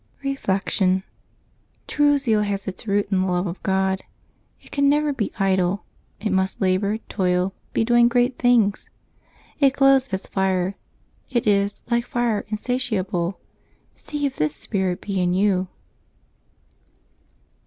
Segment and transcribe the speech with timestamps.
[0.23, 1.03] Reflection.—
[1.87, 4.03] True zeal has its root in the love of God.
[4.59, 5.83] It can never be idle;
[6.19, 8.89] it must labor, toil, be doing great things.
[9.59, 10.73] It glows as fire;
[11.29, 13.39] it is, like fire, insatiable.
[13.95, 15.67] See if this spirit be in you